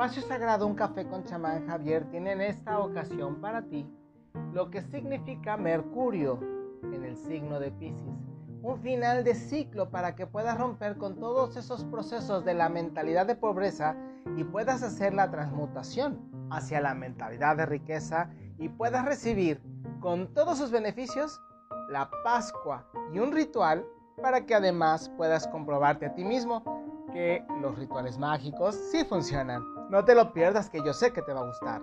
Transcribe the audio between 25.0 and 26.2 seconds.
puedas comprobarte a